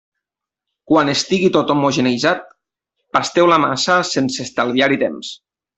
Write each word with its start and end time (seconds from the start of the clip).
Quan 0.91 1.11
estigui 1.13 1.51
tot 1.57 1.73
homogeneïtzat, 1.75 2.41
pasteu 3.19 3.53
la 3.55 3.63
massa 3.69 4.03
sense 4.17 4.45
estalviar-hi 4.51 5.05
temps. 5.07 5.37